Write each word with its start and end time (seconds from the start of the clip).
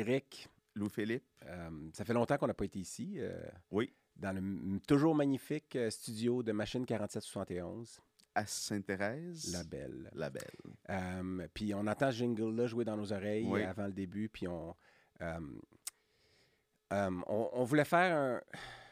Eric, 0.00 0.48
Louis-Philippe. 0.74 1.24
euh, 1.46 1.70
ça 1.92 2.04
fait 2.04 2.12
longtemps 2.14 2.36
qu'on 2.38 2.46
n'a 2.46 2.54
pas 2.54 2.64
été 2.64 2.78
ici. 2.78 3.14
euh, 3.18 3.38
Oui. 3.70 3.92
Dans 4.16 4.32
le 4.32 4.78
toujours 4.86 5.14
magnifique 5.14 5.76
euh, 5.76 5.88
studio 5.90 6.42
de 6.42 6.52
Machine 6.52 6.84
4771, 6.84 8.00
À 8.34 8.44
Sainte-Thérèse. 8.46 9.52
La 9.52 9.64
Belle. 9.64 10.10
La 10.14 10.30
Belle. 10.30 10.50
Euh, 10.90 11.48
puis 11.54 11.72
on 11.74 11.86
entend 11.86 12.10
ce 12.10 12.16
jingle-là 12.18 12.66
jouer 12.66 12.84
dans 12.84 12.96
nos 12.96 13.12
oreilles 13.12 13.46
Oui. 13.48 13.62
avant 13.62 13.86
le 13.86 13.92
début. 13.92 14.28
Puis 14.28 14.46
on, 14.46 14.74
euh, 15.22 15.40
euh, 16.92 17.10
on, 17.26 17.50
on 17.52 17.64
voulait 17.64 17.84
faire 17.84 18.16
un. 18.16 18.40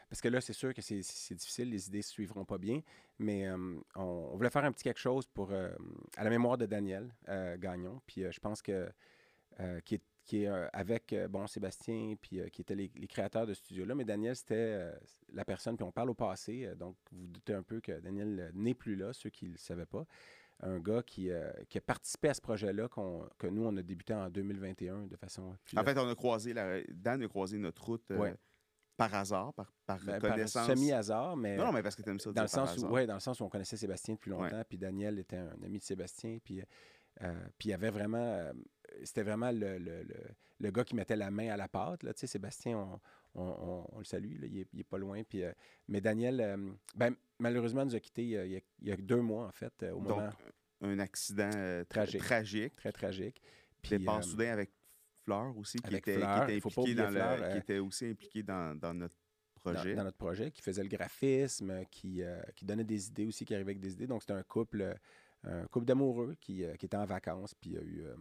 Parce 0.09 0.21
que 0.21 0.27
là, 0.27 0.41
c'est 0.41 0.53
sûr 0.53 0.73
que 0.73 0.81
c'est 0.81 0.95
difficile, 1.35 1.69
les 1.69 1.87
idées 1.87 1.99
ne 1.99 2.03
suivront 2.03 2.43
pas 2.45 2.57
bien. 2.57 2.81
Mais 3.19 3.47
on, 3.51 3.83
on 3.95 4.35
voulait 4.35 4.49
faire 4.49 4.65
un 4.65 4.71
petit 4.71 4.83
quelque 4.83 4.99
chose 4.99 5.27
pour, 5.27 5.51
à 5.53 6.23
la 6.23 6.29
mémoire 6.31 6.57
de 6.57 6.65
Daniel 6.65 7.13
Gagnon. 7.59 8.01
Puis 8.07 8.23
je 8.31 8.39
pense 8.39 8.61
que. 8.63 8.89
qui 9.85 9.95
est, 9.95 10.01
qui 10.29 10.43
est 10.43 10.47
euh, 10.47 10.67
avec 10.73 11.11
euh, 11.11 11.27
bon 11.27 11.47
Sébastien, 11.47 12.13
puis 12.21 12.39
euh, 12.39 12.49
qui 12.49 12.61
étaient 12.61 12.75
les, 12.75 12.91
les 12.95 13.07
créateurs 13.07 13.47
de 13.47 13.55
ce 13.55 13.61
studio-là. 13.63 13.95
Mais 13.95 14.05
Daniel, 14.05 14.35
c'était 14.35 14.91
la 15.33 15.43
personne, 15.43 15.75
puis 15.75 15.83
on 15.83 15.91
parle 15.91 16.11
au 16.11 16.13
passé, 16.13 16.69
donc 16.77 16.95
vous 17.11 17.21
vous 17.21 17.27
doutez 17.27 17.53
un 17.55 17.63
peu 17.63 17.81
que 17.81 17.99
Daniel 17.99 18.51
n'est 18.53 18.75
plus 18.75 18.95
là, 18.95 19.11
ceux 19.11 19.31
qui 19.31 19.47
ne 19.47 19.53
le 19.53 19.57
savaient 19.57 19.87
pas 19.87 20.05
un 20.61 20.77
gars 20.79 21.01
qui, 21.01 21.29
qui 21.69 21.77
a 21.77 21.81
participé 21.81 22.27
à 22.29 22.33
ce 22.33 22.41
projet-là 22.41 22.89
qu'on- 22.89 23.27
que 23.37 23.47
nous, 23.47 23.65
on 23.65 23.75
a 23.77 23.81
débuté 23.81 24.13
en 24.13 24.29
2021 24.29 25.07
de 25.07 25.15
façon 25.15 25.55
En 25.75 25.83
fait, 25.85 25.97
on 25.97 26.07
a 26.09 26.15
croisé, 26.15 26.53
la... 26.53 26.81
Dan 26.89 27.23
a 27.23 27.27
croisé 27.29 27.57
notre 27.57 27.83
route 27.85 28.03
Ouais. 28.11 28.35
par 28.97 29.15
hasard, 29.15 29.53
par, 29.53 29.71
par 29.85 29.99
ben, 30.03 30.19
connaissance. 30.19 30.67
semi-hasard, 30.67 31.37
mais, 31.37 31.55
Non, 31.55 31.67
non, 31.67 31.71
mais 31.71 31.81
parce 31.81 31.95
que 31.95 32.01
tu 32.03 32.09
aimes 32.09 32.19
ça. 32.19 32.33
dans, 32.33 32.41
le 32.41 32.47
sens 32.49 32.77
où, 32.77 32.87
ouais, 32.87 33.07
dans 33.07 33.13
le 33.13 33.19
sens 33.21 33.39
où 33.39 33.45
on 33.45 33.49
connaissait 33.49 33.77
Sébastien 33.77 34.15
depuis 34.15 34.29
longtemps, 34.31 34.61
puis 34.67 34.77
Daniel 34.77 35.17
était 35.17 35.37
un 35.37 35.63
ami 35.63 35.79
de 35.79 35.83
Sébastien, 35.83 36.37
puis, 36.43 36.61
puis 37.57 37.69
il 37.69 37.71
y 37.71 37.73
avait 37.73 37.89
vraiment... 37.91 38.17
euh, 38.17 38.53
c'était 39.03 39.23
vraiment 39.23 39.51
le, 39.51 39.77
le- 39.77 40.03
le- 40.03 40.27
le 40.59 40.71
gars 40.71 40.83
qui 40.83 40.95
mettait 40.95 41.15
la 41.15 41.31
main 41.31 41.49
à 41.49 41.57
la 41.57 41.67
pâte. 41.67 42.03
Là. 42.03 42.13
Tu 42.13 42.21
sais, 42.21 42.27
Sébastien, 42.27 42.77
on, 42.77 42.99
on- 43.35 43.43
on- 43.43 43.87
on 43.93 43.99
le 43.99 44.03
salue, 44.03 44.39
là, 44.41 44.47
il, 44.47 44.57
est, 44.59 44.67
il 44.73 44.79
est 44.79 44.83
pas 44.83 44.97
loin. 44.97 45.23
Puis, 45.23 45.43
euh, 45.43 45.53
mais 45.87 46.01
Daniel, 46.01 46.41
euh, 46.41 46.71
ben, 46.95 47.15
malheureusement, 47.37 47.85
nous 47.85 47.95
a 47.95 47.99
quittés 47.99 48.37
euh, 48.37 48.45
il, 48.45 48.51
y 48.53 48.57
a, 48.57 48.61
il 48.81 48.87
y 48.87 48.91
a 48.91 48.97
deux 48.97 49.21
mois, 49.21 49.45
en 49.47 49.51
fait, 49.51 49.71
euh, 49.83 49.91
au 49.91 49.99
Donc, 49.99 50.17
moment 50.17 50.29
un 50.81 50.99
accident 50.99 51.49
euh, 51.55 51.83
tra- 51.83 51.87
Tragique. 51.87 52.21
tragique. 52.21 52.75
très 52.75 52.91
tragique. 52.91 53.41
Puis, 53.81 53.97
Départ 53.97 54.19
euh, 54.19 54.21
soudain 54.21 54.51
avec 54.51 54.71
Fleur 55.25 55.57
aussi, 55.57 55.77
qui 55.79 55.95
était, 55.95 56.13
qui 56.13 56.19
Fleur, 56.19 56.49
était 56.49 56.55
impliqué 56.65 56.95
dans 56.95 57.09
Fleur, 57.11 57.37
qui 57.37 57.43
euh, 57.43 57.59
était 57.59 57.79
aussi 57.79 58.05
impliqué 58.07 58.43
dans, 58.43 58.75
dans 58.77 58.93
notre 58.93 59.15
dans, 59.63 59.73
projet. 59.73 59.93
dans 59.93 60.03
notre 60.03 60.17
projet, 60.17 60.51
qui 60.51 60.61
faisait 60.61 60.83
le 60.83 60.89
graphisme, 60.89 61.85
qui, 61.91 62.23
euh, 62.23 62.41
qui 62.55 62.65
donnait 62.65 62.83
des 62.83 63.07
idées 63.07 63.25
aussi, 63.25 63.45
qui 63.45 63.53
arrivait 63.53 63.71
avec 63.71 63.79
des 63.79 63.93
idées. 63.93 64.07
Donc, 64.07 64.21
c'était 64.23 64.33
un 64.33 64.43
couple, 64.43 64.81
euh, 64.81 64.93
un 65.43 65.65
couple 65.67 65.85
d'amoureux 65.85 66.35
qui, 66.39 66.63
euh, 66.63 66.75
qui 66.75 66.85
était 66.85 66.97
en 66.97 67.05
vacances, 67.05 67.53
puis 67.55 67.71
il 67.71 67.75
y 67.75 67.77
a 67.77 67.81
eu... 67.81 68.03
euh, 68.05 68.15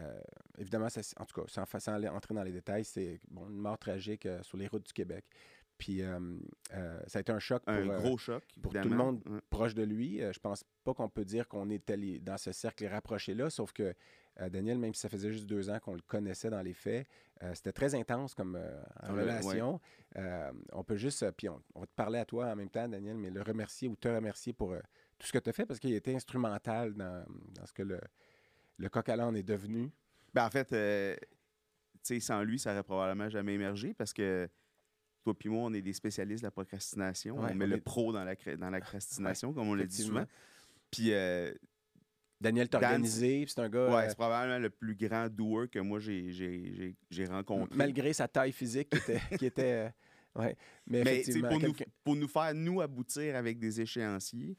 euh, 0.00 0.20
évidemment, 0.58 0.88
ça 0.88 1.00
en 1.20 1.24
tout 1.26 1.40
cas, 1.40 1.46
sans, 1.48 1.62
entrer 2.08 2.34
dans 2.34 2.42
les 2.42 2.52
détails, 2.52 2.84
c'est 2.84 3.20
bon, 3.30 3.48
une 3.48 3.58
mort 3.58 3.78
tragique 3.78 4.26
euh, 4.26 4.42
sur 4.42 4.56
les 4.58 4.66
routes 4.66 4.86
du 4.86 4.92
Québec. 4.92 5.24
Puis 5.78 6.02
euh, 6.02 6.18
euh, 6.74 7.00
ça 7.06 7.18
a 7.18 7.20
été 7.20 7.32
un 7.32 7.38
choc 7.38 7.62
pour, 7.64 7.74
un 7.74 7.88
euh, 7.90 7.98
gros 8.00 8.16
choc. 8.18 8.42
pour 8.62 8.72
tout 8.72 8.88
le 8.88 8.96
monde 8.96 9.22
Ouais. 9.26 9.40
proche 9.50 9.74
de 9.74 9.82
lui. 9.82 10.22
Euh, 10.22 10.32
je 10.32 10.38
pense 10.40 10.64
pas 10.84 10.94
qu'on 10.94 11.08
peut 11.08 11.24
dire 11.24 11.48
qu'on 11.48 11.70
était 11.70 11.96
les- 11.96 12.20
dans 12.20 12.36
ce 12.38 12.52
cercle 12.52 12.86
rapproché-là, 12.86 13.50
sauf 13.50 13.72
que 13.72 13.94
euh, 14.40 14.48
Daniel, 14.48 14.78
même 14.78 14.94
si 14.94 15.00
ça 15.00 15.08
faisait 15.08 15.32
juste 15.32 15.46
deux 15.46 15.70
ans 15.70 15.78
qu'on 15.80 15.94
le 15.94 16.00
connaissait 16.00 16.50
dans 16.50 16.62
les 16.62 16.72
faits, 16.74 17.06
euh, 17.42 17.52
c'était 17.54 17.72
très 17.72 17.94
intense 17.94 18.34
comme 18.34 18.56
euh, 18.56 18.82
en 19.02 19.14
Ouais, 19.14 19.22
relation. 19.22 19.80
Euh, 20.16 20.52
on 20.72 20.84
peut 20.84 20.96
juste, 20.96 21.22
euh, 21.22 21.32
puis 21.32 21.48
on, 21.48 21.60
on 21.74 21.80
va 21.80 21.86
te 21.86 21.94
parler 21.94 22.18
à 22.18 22.24
toi 22.24 22.46
en 22.46 22.56
même 22.56 22.70
temps, 22.70 22.88
Daniel, 22.88 23.16
mais 23.16 23.30
le 23.30 23.42
remercier 23.42 23.88
ou 23.88 23.96
te 23.96 24.08
remercier 24.08 24.52
pour 24.52 24.72
euh, 24.72 24.80
tout 25.22 25.28
ce 25.28 25.32
que 25.32 25.38
tu 25.38 25.50
as 25.50 25.52
fait 25.52 25.64
parce 25.66 25.78
qu'il 25.78 25.94
été 25.94 26.12
instrumental 26.16 26.94
dans, 26.94 27.24
dans 27.54 27.64
ce 27.64 27.72
que 27.72 27.82
le, 27.84 28.00
le 28.78 28.88
coq 28.88 29.08
à 29.08 29.14
l'âne 29.14 29.36
est 29.36 29.44
devenu. 29.44 29.88
Ben, 30.34 30.44
en 30.44 30.50
fait, 30.50 30.72
euh, 30.72 31.14
sans 32.02 32.42
lui, 32.42 32.58
ça 32.58 32.72
aurait 32.72 32.82
probablement 32.82 33.28
jamais 33.28 33.54
émergé 33.54 33.94
parce 33.94 34.12
que 34.12 34.48
toi 35.22 35.32
et 35.44 35.48
moi, 35.48 35.62
on 35.62 35.72
est 35.74 35.80
des 35.82 35.92
spécialistes 35.92 36.42
de 36.42 36.48
la 36.48 36.50
procrastination. 36.50 37.38
Ouais, 37.38 37.50
on 37.52 37.54
met 37.54 37.66
on 37.66 37.68
le 37.68 37.76
est- 37.76 37.80
pro 37.80 38.12
dans 38.12 38.24
la, 38.24 38.34
dans 38.56 38.70
la 38.70 38.80
procrastination, 38.80 39.52
comme 39.54 39.68
on 39.68 39.74
le 39.74 39.86
dit 39.86 40.02
souvent. 40.02 40.24
Puis, 40.90 41.12
euh, 41.12 41.54
Daniel 42.40 42.68
t'a 42.68 42.80
Dan, 42.80 42.90
organisé, 42.94 43.44
puis 43.44 43.52
c'est 43.54 43.60
un 43.60 43.68
gars, 43.68 43.86
ouais, 43.94 44.02
euh, 44.06 44.08
c'est 44.08 44.16
probablement 44.16 44.58
le 44.58 44.70
plus 44.70 44.96
grand 44.96 45.28
doer 45.28 45.68
que 45.68 45.78
moi, 45.78 46.00
j'ai- 46.00 46.32
j'ai 46.32 46.74
j'ai- 46.74 46.96
j'ai 47.08 47.26
rencontré. 47.26 47.76
malgré 47.76 48.12
sa 48.12 48.26
taille 48.26 48.50
physique 48.50 48.90
qui 48.90 48.96
était... 48.98 49.20
qui 49.38 49.46
était 49.46 49.92
ouais. 50.34 50.56
Mais, 50.88 51.04
Mais 51.04 51.22
pour, 51.48 51.60
nous, 51.60 51.72
pour 52.02 52.16
nous 52.16 52.26
faire, 52.26 52.52
nous, 52.52 52.80
aboutir 52.80 53.36
avec 53.36 53.60
des 53.60 53.80
échéanciers 53.80 54.56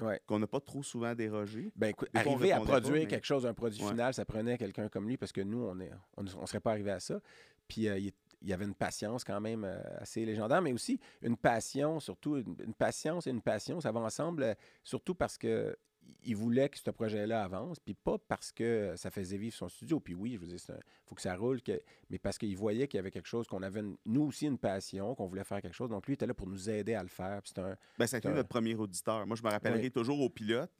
Ouais. 0.00 0.20
qu'on 0.26 0.38
n'a 0.38 0.46
pas 0.46 0.60
trop 0.60 0.82
souvent 0.82 1.14
dérogé. 1.14 1.70
Ben, 1.76 1.88
écoute, 1.88 2.08
arriver 2.14 2.52
à 2.52 2.58
pas, 2.60 2.66
produire 2.66 2.94
mais- 2.94 3.06
quelque 3.06 3.26
chose, 3.26 3.46
un 3.46 3.54
produit 3.54 3.82
Ouais. 3.82 3.90
final, 3.90 4.14
ça 4.14 4.24
prenait 4.24 4.56
quelqu'un 4.58 4.88
comme 4.88 5.08
lui 5.08 5.16
parce 5.16 5.32
que 5.32 5.40
nous, 5.40 5.58
on 5.64 5.74
ne 5.74 5.86
on, 6.16 6.24
on 6.40 6.46
serait 6.46 6.60
pas 6.60 6.70
arrivé 6.72 6.90
à 6.90 7.00
ça. 7.00 7.20
Puis 7.68 7.88
euh, 7.88 7.98
il, 7.98 8.08
est- 8.08 8.16
il 8.42 8.48
y 8.48 8.52
avait 8.52 8.64
une 8.64 8.74
patience 8.74 9.22
quand 9.22 9.40
même 9.40 9.64
euh, 9.64 9.80
assez 9.98 10.24
légendaire, 10.24 10.62
mais 10.62 10.72
aussi 10.72 10.98
une 11.22 11.36
passion, 11.36 12.00
surtout 12.00 12.36
une, 12.38 12.56
une 12.64 12.74
patience 12.74 13.26
et 13.26 13.30
une 13.30 13.42
passion, 13.42 13.80
ça 13.80 13.92
va 13.92 14.00
ensemble, 14.00 14.42
euh, 14.42 14.54
surtout 14.82 15.14
parce 15.14 15.36
que 15.38 15.76
il 16.24 16.36
voulait 16.36 16.68
que 16.68 16.78
ce 16.78 16.90
projet-là 16.90 17.42
avance, 17.44 17.78
puis 17.80 17.94
pas 17.94 18.18
parce 18.18 18.52
que 18.52 18.94
ça 18.96 19.10
faisait 19.10 19.38
vivre 19.38 19.54
son 19.54 19.68
studio. 19.68 20.00
Puis 20.00 20.14
oui, 20.14 20.34
je 20.34 20.38
veux 20.38 20.46
dire, 20.46 20.58
il 20.68 20.74
faut 21.06 21.14
que 21.14 21.22
ça 21.22 21.34
roule, 21.34 21.62
que, 21.62 21.80
mais 22.10 22.18
parce 22.18 22.36
qu'il 22.36 22.54
voyait 22.56 22.86
qu'il 22.88 22.98
y 22.98 23.00
avait 23.00 23.10
quelque 23.10 23.26
chose, 23.28 23.46
qu'on 23.46 23.62
avait, 23.62 23.80
une- 23.80 23.96
nous 24.04 24.22
aussi, 24.24 24.46
une 24.46 24.58
passion, 24.58 25.14
qu'on 25.14 25.26
voulait 25.26 25.44
faire 25.44 25.62
quelque 25.62 25.74
chose. 25.74 25.88
Donc 25.90 26.06
lui, 26.06 26.12
il 26.12 26.14
était 26.14 26.26
là 26.26 26.34
pour 26.34 26.46
nous 26.46 26.68
aider 26.68 26.94
à 26.94 27.02
le 27.02 27.08
faire. 27.08 27.40
Puis 27.42 27.52
un, 27.56 27.76
Ben, 27.98 28.06
ça 28.06 28.16
a 28.16 28.18
été 28.18 28.28
un- 28.28 28.34
notre 28.34 28.48
premier 28.50 28.74
auditeur. 28.74 29.26
Moi, 29.26 29.36
je 29.36 29.42
me 29.42 29.48
rappellerai 29.48 29.84
Oui. 29.84 29.90
toujours 29.90 30.20
au 30.20 30.28
pilote 30.28 30.70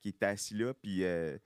qui 0.00 0.10
était 0.10 0.26
assis 0.26 0.54
là, 0.54 0.72
puis 0.74 1.02
euh, 1.04 1.36
tu 1.36 1.40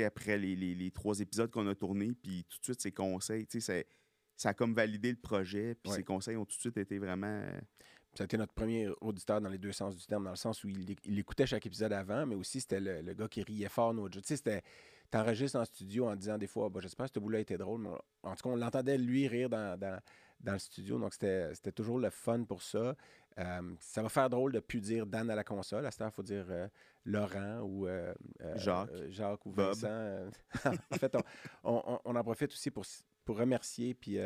sais, 0.00 0.04
après 0.04 0.38
les, 0.38 0.54
les- 0.54 0.74
les 0.76 0.90
trois 0.92 1.18
épisodes 1.20 1.50
qu'on 1.50 1.66
a 1.66 1.74
tournés, 1.74 2.12
puis 2.12 2.44
tout 2.48 2.58
de 2.60 2.64
suite, 2.64 2.80
ses 2.80 2.92
conseils, 2.92 3.46
tu 3.46 3.60
sais, 3.60 3.82
ça, 3.82 3.88
ça 4.36 4.48
a 4.50 4.54
comme 4.54 4.72
validé 4.74 5.10
le 5.10 5.18
projet, 5.18 5.74
puis 5.74 5.92
ses 5.92 6.04
conseils 6.04 6.36
ont 6.36 6.44
tout 6.44 6.56
de 6.56 6.60
suite 6.60 6.76
été 6.76 6.98
vraiment... 6.98 7.44
Ça 8.14 8.22
a 8.22 8.26
été 8.26 8.36
notre 8.36 8.52
premier 8.52 8.88
auditeur 9.00 9.40
dans 9.40 9.48
les 9.48 9.58
deux 9.58 9.72
sens 9.72 9.96
du 9.96 10.04
terme, 10.04 10.24
dans 10.24 10.30
le 10.30 10.36
sens 10.36 10.62
où 10.64 10.68
il, 10.68 10.96
il 11.04 11.18
écoutait 11.18 11.46
chaque 11.46 11.64
épisode 11.66 11.92
avant, 11.92 12.26
mais 12.26 12.34
aussi 12.34 12.60
c'était 12.60 12.80
le, 12.80 13.00
le 13.00 13.14
gars 13.14 13.28
qui 13.28 13.42
riait 13.42 13.68
fort 13.70 13.94
nos 13.94 14.04
jeux. 14.10 14.20
Tu 14.20 14.28
sais, 14.28 14.36
c'était. 14.36 14.62
T'enregistres 15.10 15.58
en 15.58 15.64
studio 15.66 16.08
en 16.08 16.16
disant 16.16 16.38
des 16.38 16.46
fois, 16.46 16.70
bah, 16.70 16.80
j'espère 16.82 17.04
que 17.06 17.12
ce 17.14 17.20
bout-là 17.20 17.40
était 17.40 17.58
drôle, 17.58 17.82
mais 17.82 17.90
on- 18.22 18.28
en 18.30 18.34
tout 18.34 18.44
cas, 18.44 18.48
on 18.48 18.56
l'entendait 18.56 18.96
lui 18.96 19.28
rire 19.28 19.50
dans, 19.50 19.78
dans, 19.78 20.00
dans 20.40 20.52
le 20.54 20.58
studio, 20.58 20.98
donc 20.98 21.12
c'était 21.12 21.52
toujours 21.74 21.98
le 21.98 22.08
fun 22.08 22.44
pour 22.44 22.62
ça. 22.62 22.96
Euh, 23.38 23.74
ça 23.78 24.02
va 24.02 24.08
faire 24.08 24.30
drôle 24.30 24.52
de 24.52 24.60
plus 24.60 24.80
dire 24.80 25.04
Dan 25.06 25.28
à 25.30 25.34
la 25.34 25.44
console. 25.44 25.84
À 25.84 25.90
cette 25.90 26.00
heure, 26.00 26.08
il 26.08 26.14
faut 26.14 26.22
dire 26.22 26.46
euh, 26.48 26.66
Laurent 27.04 27.60
ou 27.60 27.86
euh, 27.86 28.14
euh, 28.40 28.56
Jacques. 28.56 28.88
Jacques 29.10 29.44
ou 29.44 29.50
Bob. 29.50 29.74
Vincent. 29.74 30.30
en 30.90 30.96
fait, 30.96 31.14
on, 31.62 31.74
on- 31.74 31.98
on- 32.06 32.16
en 32.16 32.22
profite 32.24 32.50
aussi 32.52 32.70
pour, 32.70 32.84
pour 33.26 33.36
remercier 33.36 33.92
puis, 33.92 34.18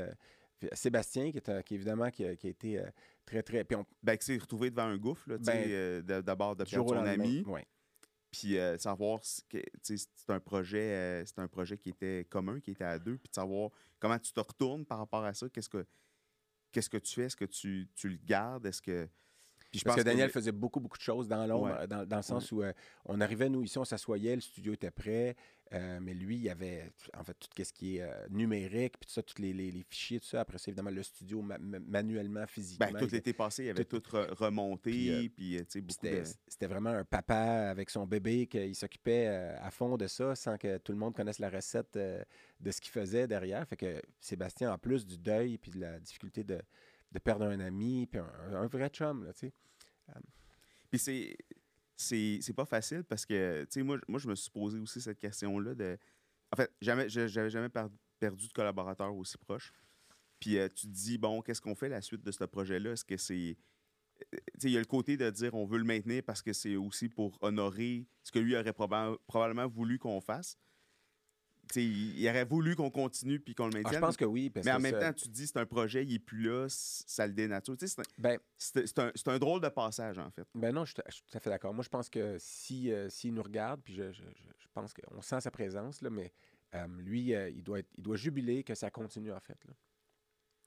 Sébastien, 0.73 1.31
qui, 1.31 1.39
est, 1.39 1.63
qui 1.65 1.75
évidemment 1.75 2.11
qui 2.11 2.25
a, 2.25 2.37
qui 2.37 2.47
a 2.47 2.51
été 2.51 2.79
euh, 2.79 2.87
très, 3.25 3.43
très. 3.43 3.65
Puis 3.65 3.77
on, 3.77 3.85
Ben, 4.03 4.17
qui 4.17 4.25
s'est 4.27 4.39
retrouvé 4.39 4.71
devant 4.71 4.85
un 4.85 4.97
gouffre, 4.97 5.29
là, 5.29 5.37
sais, 5.39 5.45
Ben, 5.45 5.71
euh, 5.71 6.03
de- 6.03 6.21
d'abord 6.23 6.57
perdre 6.57 6.89
son 6.89 6.95
ami, 7.07 7.43
ouais. 7.47 7.67
puis 8.31 8.59
euh, 8.59 8.79
savoir, 8.79 9.21
c'est 9.23 10.05
un 10.29 10.41
projet 10.41 10.79
euh, 10.93 11.25
c'est 11.27 11.39
un 11.39 11.49
projet 11.49 11.77
qui 11.77 11.91
était 11.91 12.27
commun, 12.31 12.61
qui 12.61 12.71
était 12.71 12.85
à 12.85 12.99
deux, 12.99 13.19
puis 13.19 13.29
de 13.29 13.35
savoir 13.35 13.71
comment 13.99 14.19
tu 14.19 14.33
te 14.33 14.41
retournes 14.41 14.85
par 14.87 14.99
rapport 14.99 15.25
à 15.25 15.35
ça, 15.35 15.49
qu'est-ce 15.49 15.69
que 15.69 15.87
qu'est-ce 16.73 16.91
que 16.91 16.99
tu 16.99 17.15
fais, 17.15 17.23
est-ce 17.25 17.37
que 17.37 17.45
tu, 17.47 17.89
tu 17.95 18.09
le 18.09 18.19
gardes, 18.23 18.67
est-ce 18.67 18.83
que... 18.83 19.09
Puis 19.77 19.81
je 19.81 19.85
Parce 19.85 19.97
que 19.97 20.01
pense 20.03 20.11
Daniel 20.13 20.31
faisait 20.31 20.53
beaucoup, 20.53 20.81
beaucoup 20.81 20.97
de 20.99 21.03
choses 21.03 21.29
dans 21.29 21.47
l'ombre, 21.47 21.79
Ouais. 21.81 21.87
dans, 21.87 22.05
dans 22.07 22.17
le 22.17 22.23
sens 22.23 22.51
où 22.53 22.63
euh, 22.63 22.73
on 23.05 23.21
arrivait, 23.21 23.49
nous, 23.49 23.63
ici, 23.63 23.79
on 23.79 23.85
s'assoyait, 23.85 24.35
le 24.35 24.41
studio 24.41 24.73
était 24.73 24.91
prêt, 24.91 25.37
euh, 25.73 25.99
mais 26.01 26.15
lui, 26.15 26.37
il 26.37 26.43
y 26.43 26.49
avait, 26.51 26.91
en 27.17 27.25
fait, 27.25 27.35
tout 27.35 27.49
ce 27.63 27.73
qui 27.73 27.97
est 27.97 28.03
euh, 28.03 28.13
numérique, 28.31 28.95
puis 28.99 29.07
tout 29.07 29.13
ça, 29.13 29.23
tous 29.23 29.41
les, 29.43 29.53
les- 29.53 29.71
les 29.71 29.83
fichiers, 29.83 30.21
tout 30.21 30.27
ça. 30.27 30.41
Après 30.41 30.59
ça, 30.59 30.71
évidemment, 30.71 30.91
le 30.91 31.03
studio 31.03 31.43
ma- 31.43 31.59
ma- 31.59 31.81
manuellement, 31.81 32.47
physiquement. 32.47 32.87
Ben, 32.93 32.99
tout 32.99 33.13
l'été 33.13 33.33
passé, 33.33 33.65
il 33.65 33.71
avait 33.71 33.85
tout- 33.85 34.01
tout, 34.01 34.17
re- 34.17 34.33
remonté, 34.33 34.91
Puis, 34.91 35.29
puis, 35.29 35.57
tu 35.59 35.65
sais, 35.69 35.81
beaucoup 35.81 35.93
C'était 36.01 36.21
de... 36.23 36.27
c'était 36.49 36.67
vraiment 36.67 36.91
un 36.91 37.05
papa 37.05 37.69
avec 37.71 37.91
son 37.91 38.07
bébé 38.07 38.47
qu'il 38.47 38.75
s'occupait 38.75 39.27
euh, 39.29 39.57
à 39.61 39.71
fond 39.71 39.97
de 39.97 40.07
ça 40.07 40.35
sans 40.37 40.57
que 40.57 40.79
tout 40.79 40.93
le 40.93 40.99
monde 40.99 41.15
connaisse 41.15 41.39
la 41.41 41.51
recette 41.51 41.97
euh, 41.97 42.23
de 42.61 42.71
ce 42.71 42.81
qu'il 42.81 42.93
faisait 42.93 43.27
derrière. 43.27 43.67
Fait 43.67 43.77
que 43.77 44.01
Sébastien, 44.21 44.73
en 44.73 44.79
plus 44.79 45.05
du 45.07 45.19
deuil 45.19 45.59
puis 45.59 45.73
de 45.73 45.81
la 45.81 45.99
difficulté 45.99 46.45
de, 46.45 46.61
de 47.17 47.23
perdre 47.23 47.47
un 47.47 47.61
ami, 47.61 48.07
puis 48.07 48.21
un, 48.21 48.67
vrai 48.67 48.89
chum, 48.91 49.25
là, 49.25 49.33
tu 49.33 49.47
sais. 49.47 49.53
Puis 50.91 50.99
c'est, 50.99 51.37
c'est, 51.97 52.39
c'est 52.43 52.53
pas 52.53 52.67
facile 52.67 53.05
parce 53.05 53.25
que, 53.25 53.63
tu 53.65 53.69
sais, 53.71 53.83
moi, 53.83 53.99
moi, 54.07 54.21
je 54.21 54.29
me 54.29 54.35
suis 54.35 54.51
posé 54.51 54.79
aussi 54.79 55.01
cette 55.01 55.19
question-là. 55.19 55.73
En 56.53 56.57
fait, 56.57 56.71
jamais, 56.81 57.09
j'avais 57.09 57.51
jamais 57.51 57.71
per- 57.71 57.89
perdu 58.19 58.47
de 58.47 58.53
collaborateur 58.53 59.15
aussi 59.15 59.39
proche. 59.39 59.73
Puis 60.39 60.59
euh, 60.59 60.69
tu 60.69 60.87
te 60.87 60.93
dis, 60.93 61.17
bon, 61.17 61.41
qu'est-ce 61.41 61.61
qu'on 61.61 61.75
fait 61.75 61.89
la 61.89 62.03
suite 62.03 62.23
de 62.23 62.31
ce 62.31 62.45
projet-là? 62.45 62.93
Est-ce 62.93 63.05
que 63.05 63.17
c'est... 63.17 63.57
euh, 64.35 64.39
il 64.63 64.71
y 64.71 64.77
a 64.77 64.81
le 64.81 64.85
côté 64.87 65.17
de 65.17 65.29
dire 65.31 65.55
on 65.55 65.65
veut 65.65 65.79
le 65.79 65.85
maintenir 65.85 66.23
parce 66.23 66.43
que 66.43 66.53
c'est 66.53 66.77
aussi 66.77 67.09
pour 67.09 67.39
honorer 67.41 68.07
ce 68.23 68.31
que 68.31 68.39
lui 68.39 68.55
aurait 68.57 68.71
proba- 68.71 69.17
probablement 69.27 69.67
voulu 69.67 69.99
qu'on 69.99 70.21
fasse. 70.21 70.59
Il, 71.75 72.29
aurait 72.29 72.45
voulu 72.45 72.77
qu'on 72.77 72.91
continue 72.91 73.41
puis 73.41 73.55
qu'on 73.55 73.67
le 73.67 73.73
Ah, 73.75 73.79
maintienne. 73.79 73.95
je 73.95 74.01
pense 74.01 74.17
que 74.17 74.25
oui. 74.25 74.51
Parce 74.51 74.65
mais 74.65 74.73
en 74.73 74.77
que 74.77 74.83
même 74.83 74.93
ça- 74.93 75.01
temps, 75.01 75.13
tu 75.13 75.25
te 75.29 75.33
dis, 75.33 75.47
c'est 75.47 75.59
un 75.59 75.67
projet, 75.67 76.05
il 76.05 76.15
est 76.15 76.19
plus 76.19 76.43
là, 76.43 76.67
ça 76.69 77.27
le 77.27 77.33
dénature. 77.33 77.75
C'est 77.79 77.99
un- 77.99 78.03
ben, 78.19 78.39
un, 79.27 79.39
drôle 79.39 79.61
de 79.61 79.69
passage, 79.69 80.19
en 80.19 80.31
fait. 80.31 80.47
Ben 80.55 80.73
non, 80.75 80.85
je 80.85 80.93
suis 80.93 81.03
je 81.09 81.15
suis 81.15 81.23
tout 81.25 81.37
à 81.37 81.41
fait 81.41 81.51
d'accord. 81.51 81.75
Moi, 81.75 81.83
je 81.83 81.89
pense 81.89 82.09
que 82.09 82.37
si, 82.39 82.93
euh, 82.93 83.09
s'il 83.09 83.35
nous 83.35 83.43
regarde, 83.43 83.81
puis 83.83 83.95
je, 83.95 84.13
je- 84.13 84.23
je- 84.23 84.67
pense 84.75 84.93
qu'on 84.93 85.23
sent 85.23 85.41
sa 85.41 85.51
présence, 85.51 86.03
là, 86.03 86.11
mais 86.11 86.31
euh, 86.75 86.87
lui, 86.99 87.35
euh, 87.35 87.49
il, 87.49 87.63
doit 87.63 87.79
être- 87.79 87.89
il 87.97 88.03
doit 88.05 88.17
jubiler 88.17 88.63
que 88.63 88.75
ça 88.75 88.91
continue, 88.91 89.33
en 89.33 89.41
fait. 89.41 89.57
là. 89.67 89.73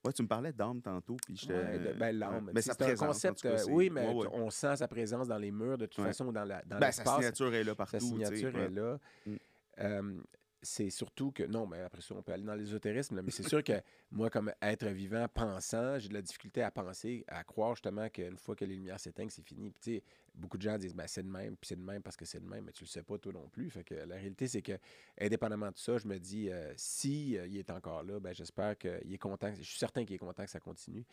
Ouais, 0.06 0.14
tu 0.14 0.24
me 0.24 0.28
parlais 0.30 0.54
d'âme 0.54 0.82
tantôt, 0.82 1.18
puis 1.26 1.36
je 1.36 1.46
te- 1.48 1.52
Ouais, 1.54 1.94
ben, 1.94 2.18
l'âme. 2.18 2.46
ouais. 2.48 2.52
Mais 2.56 2.62
C'est 2.62 2.82
un 2.82 2.96
concept, 2.96 3.42
cas, 3.42 3.66
oui, 3.66 3.90
mais 3.90 4.08
ouais, 4.08 4.28
on 4.32 4.50
sent 4.50 4.78
sa 4.78 4.88
présence 4.88 5.28
dans 5.28 5.38
les 5.38 5.52
murs, 5.52 5.78
de 5.78 5.88
toute 5.88 6.04
façon, 6.04 6.32
dans 6.32 6.46
la 6.46 6.62
dans 6.64 6.80
Ben, 6.80 6.90
sa 6.92 7.04
signature 7.04 7.54
est 7.54 7.64
là 7.66 7.76
partout. 7.76 8.00
Sa 8.00 8.06
signature 8.06 8.58
est 8.58 8.70
là. 8.70 8.98
Mm. 9.26 9.36
Euh, 9.82 10.22
c'est 10.62 10.90
surtout 10.90 11.32
que, 11.32 11.44
non, 11.44 11.66
mais 11.66 11.80
après 11.82 12.02
ça, 12.02 12.16
on 12.16 12.22
peut 12.22 12.34
aller 12.34 12.44
dans 12.44 12.56
l'ésotérisme, 12.56 13.22
mais 13.22 13.32
c'est 13.32 13.48
sûr 13.48 13.64
que 13.64 13.82
moi, 14.12 14.30
comme 14.30 14.52
être 14.62 14.88
vivant, 14.88 15.26
pensant, 15.34 15.98
j'ai 16.00 16.10
de 16.10 16.14
la 16.14 16.22
difficulté 16.22 16.62
à 16.62 16.72
penser, 16.72 17.24
à 17.28 17.44
croire 17.44 17.76
justement 17.76 18.10
qu'une 18.10 18.38
fois 18.38 18.56
que 18.56 18.66
les 18.66 18.76
lumières 18.76 19.00
s'éteignent, 19.00 19.30
c'est 19.30 19.46
fini. 19.46 19.70
Puis, 19.72 19.80
tu 19.82 19.98
sais, 19.98 20.04
beaucoup 20.36 20.58
de 20.58 20.64
gens 20.64 20.78
disent, 20.78 20.96
ben, 20.96 21.08
c'est 21.08 21.24
de 21.24 21.30
même, 21.30 21.56
puis 21.56 21.70
c'est 21.70 21.76
de 21.76 21.82
même 21.82 22.02
parce 22.02 22.18
que 22.18 22.26
c'est 22.26 22.40
de 22.40 22.48
même, 22.48 22.66
mais 22.66 22.72
tu 22.72 22.84
le 22.84 22.90
sais 22.90 23.04
pas 23.04 23.18
toi 23.18 23.32
non 23.32 23.48
plus. 23.48 23.70
Fait 23.70 23.84
que 23.84 23.96
la 23.96 24.16
réalité, 24.16 24.48
c'est 24.48 24.62
que, 24.62 24.78
indépendamment 25.20 25.72
de 25.72 25.78
ça, 25.78 25.98
je 25.98 26.08
me 26.08 26.18
dis, 26.18 26.50
euh, 26.50 26.74
si 26.76 27.38
euh, 27.38 27.48
il 27.48 27.58
est 27.58 27.72
encore 27.72 28.04
là, 28.04 28.20
ben, 28.20 28.34
j'espère 28.34 28.78
qu'il 28.78 29.14
est 29.14 29.18
content, 29.18 29.54
je 29.56 29.64
suis 29.64 29.80
certain 29.80 30.04
qu'il 30.06 30.16
est 30.16 30.20
content 30.20 30.44
que 30.44 30.52
ça 30.52 30.60
continue. 30.60 31.06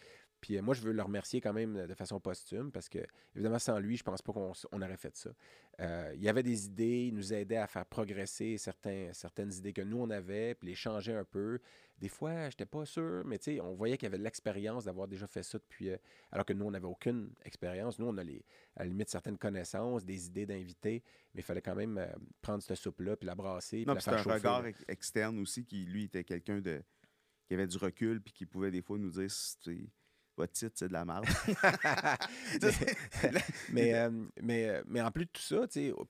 Puis 0.47 0.57
euh, 0.57 0.63
moi, 0.63 0.75
je 0.75 0.81
veux 0.81 0.93
le 0.93 1.03
remercier 1.03 1.41
quand 1.41 1.53
même 1.53 1.75
euh, 1.77 1.87
de 1.89 1.95
façon 1.95 2.21
posthume 2.21 2.71
parce 2.71 2.89
que, 2.89 3.01
évidemment, 3.35 3.59
sans 3.59 3.81
lui, 3.81 3.97
je 3.97 4.05
pense 4.05 4.23
pas 4.23 4.33
qu'on 4.33 4.53
on 4.71 4.81
aurait 4.81 4.97
fait 4.97 5.17
ça. 5.17 5.31
Euh, 5.81 6.13
il 6.15 6.23
y 6.23 6.29
avait 6.29 6.45
des 6.45 6.67
idées, 6.67 7.07
il 7.09 7.15
nous 7.15 7.33
aidait 7.35 7.57
à 7.57 7.67
faire 7.67 7.85
progresser 7.85 8.57
certains, 8.57 9.09
certaines 9.13 9.53
idées 9.53 9.73
que 9.73 9.83
nous, 9.83 9.99
on 9.99 10.09
avait, 10.09 10.55
puis 10.55 10.69
les 10.69 10.77
changer 10.77 11.13
un 11.15 11.25
peu. 11.25 11.59
Des 11.99 12.09
fois, 12.09 12.43
je 12.43 12.47
n'étais 12.55 12.65
pas 12.65 12.85
sûr, 12.87 13.25
mais 13.27 13.39
tu 13.39 13.57
sais, 13.57 13.61
on 13.61 13.75
voyait 13.75 13.97
qu'il 13.97 14.07
y 14.07 14.11
avait 14.11 14.19
de 14.19 14.23
l'expérience 14.23 14.85
d'avoir 14.85 15.09
déjà 15.09 15.27
fait 15.27 15.43
ça 15.43 15.59
depuis. 15.59 15.91
euh, 15.91 15.97
alors 16.31 16.47
que 16.47 16.53
nous, 16.53 16.65
on 16.65 16.71
n'avait 16.71 16.87
aucune 16.87 17.33
expérience. 17.45 17.99
Nous, 17.99 18.07
on 18.07 18.17
a 18.17 18.23
les, 18.23 18.45
à 18.77 18.85
la 18.85 18.89
limite 18.91 19.11
certaines 19.11 19.39
connaissances, 19.39 20.05
des 20.05 20.29
idées 20.29 20.47
d'invités, 20.47 21.03
mais 21.35 21.41
il 21.41 21.45
fallait 21.45 21.61
quand 21.61 21.75
même 21.75 22.07
prendre 22.41 22.63
cette 22.63 22.77
soupe-là, 22.77 23.17
puis 23.17 23.27
la 23.27 23.35
brasser, 23.35 23.79
puis 23.79 23.87
Non, 23.87 23.95
la 23.95 24.01
faire 24.01 24.15
un 24.15 24.19
chauffer. 24.19 24.33
regard 24.37 24.65
externe 24.87 25.41
aussi 25.41 25.65
qui, 25.65 25.87
lui, 25.87 26.05
était 26.05 26.23
quelqu'un 26.23 26.61
de 26.61 26.81
qui 27.49 27.55
avait 27.55 27.67
du 27.67 27.77
recul 27.79 28.21
puis 28.21 28.33
qui 28.33 28.47
pouvait 28.47 28.71
des 28.71 28.83
fois 28.83 28.97
nous 28.99 29.11
dire 29.11 29.31
votre 30.37 30.53
titre, 30.53 30.73
c'est 30.77 30.88
de 30.88 30.93
la 30.93 31.05
merde. 31.05 31.25
mais, 33.73 33.94
euh, 33.94 34.11
mais, 34.43 34.69
euh, 34.69 34.83
mais 34.87 35.00
en 35.00 35.11
plus 35.11 35.25
de 35.27 35.31
tout 35.31 35.43
ça, 35.43 35.61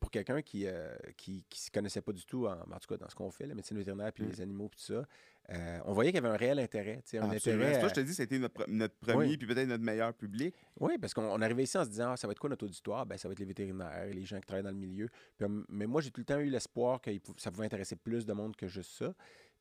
pour 0.01 0.11
quelqu'un 0.11 0.43
qui 0.43 0.65
ne 0.65 0.73
qui, 1.17 1.45
qui 1.49 1.61
se 1.61 1.71
connaissait 1.71 2.01
pas 2.03 2.13
du 2.13 2.25
tout, 2.25 2.47
en, 2.47 2.53
en 2.53 2.79
tout 2.79 2.89
cas 2.89 2.97
dans 2.97 3.09
ce 3.09 3.15
qu'on 3.15 3.31
fait, 3.31 3.47
la 3.47 3.55
médecine 3.55 3.77
vétérinaire, 3.77 4.13
puis 4.13 4.25
Mm. 4.25 4.29
les 4.31 4.41
animaux, 4.41 4.69
puis 4.69 4.81
tout 4.81 4.93
ça, 4.95 5.07
euh, 5.51 5.79
on 5.85 5.93
voyait 5.93 6.11
qu'il 6.11 6.21
y 6.21 6.25
avait 6.27 6.35
un 6.35 6.37
réel 6.37 6.59
intérêt. 6.59 7.01
Un 7.15 7.31
intérêt 7.31 7.79
toi, 7.79 7.89
je 7.89 7.95
te 7.95 8.01
dis, 8.01 8.15
c'était 8.15 8.39
notre, 8.39 8.63
pre- 8.65 8.69
notre 8.69 8.95
premier 8.97 9.29
Oui. 9.29 9.37
puis 9.37 9.47
peut-être 9.47 9.69
notre 9.69 9.85
meilleur 9.85 10.13
public. 10.13 10.53
Oui, 10.81 10.99
parce 10.99 11.15
qu'on 11.15 11.23
on 11.23 11.41
arrivait 11.41 11.63
ici 11.63 11.79
en 11.79 11.85
se 11.85 11.91
disant, 11.91 12.11
ah, 12.13 12.17
ça 12.17 12.27
va 12.27 12.33
être 12.33 12.41
quoi 12.41 12.51
notre 12.51 12.65
auditoire? 12.65 13.07
Ben, 13.07 13.17
ça 13.17 13.29
va 13.29 13.33
être 13.33 13.39
les 13.39 13.45
vétérinaires, 13.45 14.07
les 14.13 14.25
gens 14.25 14.41
qui 14.41 14.47
travaillent 14.47 14.65
dans 14.65 14.71
le 14.71 14.77
milieu. 14.77 15.09
Puis, 15.39 15.47
mais 15.69 15.87
moi, 15.87 16.01
j'ai 16.01 16.11
tout 16.11 16.21
le 16.21 16.25
temps 16.25 16.41
eu 16.41 16.51
l'espoir 16.51 17.01
que 17.01 17.11
ça 17.37 17.53
pouvait 17.53 17.67
intéresser 17.67 17.95
plus 17.95 18.27
de 18.27 18.33
monde 18.33 18.57
que 18.57 18.67
juste 18.67 18.91
ça. 18.91 19.15